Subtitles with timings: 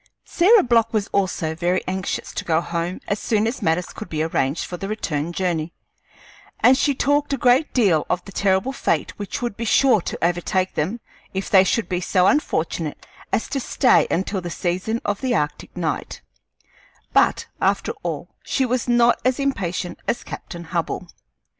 [0.25, 4.23] Sarah Block was also very anxious to go home as soon as matters could be
[4.23, 5.75] arranged for the return journey,
[6.59, 10.17] and she talked a great deal of the terrible fate which would be sure to
[10.25, 11.01] overtake them
[11.35, 15.77] if they should be so unfortunate as to stay until the season of the arctic
[15.77, 16.23] night;
[17.13, 21.09] but, after all, she was not as impatient as Captain Hubbell.